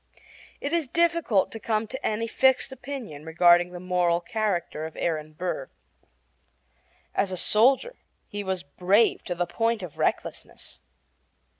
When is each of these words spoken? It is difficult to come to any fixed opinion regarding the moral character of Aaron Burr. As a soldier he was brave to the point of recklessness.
It 0.59 0.73
is 0.73 0.87
difficult 0.87 1.51
to 1.51 1.59
come 1.59 1.85
to 1.85 2.03
any 2.03 2.25
fixed 2.25 2.71
opinion 2.71 3.23
regarding 3.23 3.69
the 3.69 3.79
moral 3.79 4.19
character 4.19 4.87
of 4.87 4.97
Aaron 4.97 5.33
Burr. 5.33 5.69
As 7.13 7.31
a 7.31 7.37
soldier 7.37 7.95
he 8.27 8.43
was 8.43 8.63
brave 8.63 9.23
to 9.25 9.35
the 9.35 9.45
point 9.45 9.83
of 9.83 9.99
recklessness. 9.99 10.81